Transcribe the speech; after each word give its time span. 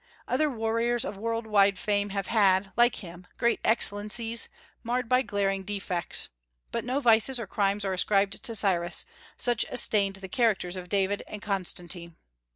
Other 0.27 0.49
warriors 0.49 1.05
of 1.05 1.15
world 1.15 1.45
wide 1.45 1.77
fame 1.77 2.09
have 2.09 2.25
had, 2.25 2.71
like 2.75 2.95
him, 3.03 3.27
great 3.37 3.59
excellencies, 3.63 4.49
marred 4.81 5.07
by 5.07 5.21
glaring 5.21 5.61
defects; 5.61 6.29
but 6.71 6.83
no 6.83 6.99
vices 6.99 7.39
or 7.39 7.45
crimes 7.45 7.85
are 7.85 7.93
ascribed 7.93 8.41
to 8.41 8.55
Cyrus, 8.55 9.05
such 9.37 9.63
as 9.65 9.79
stained 9.79 10.15
the 10.15 10.27
characters 10.27 10.75
of 10.75 10.89
David 10.89 11.21
and 11.27 11.39
Constantine. 11.39 12.15